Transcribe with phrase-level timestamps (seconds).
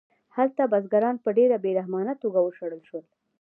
[0.35, 3.05] هلته بزګران په ډېره بې رحمانه توګه وشړل شول